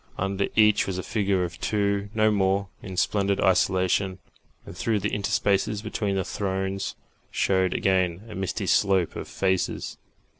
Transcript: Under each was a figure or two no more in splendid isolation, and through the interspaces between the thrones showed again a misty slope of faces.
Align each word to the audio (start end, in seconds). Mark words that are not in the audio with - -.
Under 0.17 0.47
each 0.55 0.87
was 0.87 0.97
a 0.97 1.03
figure 1.03 1.43
or 1.45 1.49
two 1.49 2.09
no 2.15 2.31
more 2.31 2.69
in 2.81 2.97
splendid 2.97 3.39
isolation, 3.39 4.17
and 4.65 4.75
through 4.75 4.97
the 4.99 5.11
interspaces 5.11 5.83
between 5.83 6.15
the 6.15 6.23
thrones 6.23 6.95
showed 7.29 7.75
again 7.75 8.23
a 8.27 8.33
misty 8.33 8.65
slope 8.65 9.15
of 9.15 9.27
faces. 9.27 9.97